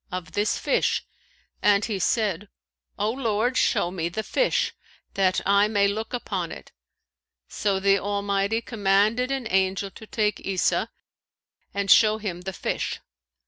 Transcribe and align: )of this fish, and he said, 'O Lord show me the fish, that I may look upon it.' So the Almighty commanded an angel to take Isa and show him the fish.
)of 0.11 0.31
this 0.31 0.57
fish, 0.57 1.05
and 1.61 1.85
he 1.85 1.99
said, 1.99 2.49
'O 2.97 3.11
Lord 3.11 3.55
show 3.55 3.91
me 3.91 4.09
the 4.09 4.23
fish, 4.23 4.73
that 5.13 5.41
I 5.45 5.67
may 5.67 5.87
look 5.87 6.11
upon 6.11 6.51
it.' 6.51 6.71
So 7.47 7.79
the 7.79 7.99
Almighty 7.99 8.63
commanded 8.63 9.29
an 9.29 9.45
angel 9.51 9.91
to 9.91 10.07
take 10.07 10.39
Isa 10.39 10.89
and 11.71 11.91
show 11.91 12.17
him 12.17 12.41
the 12.41 12.53
fish. 12.53 12.99